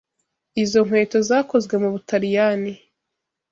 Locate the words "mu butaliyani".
1.83-2.73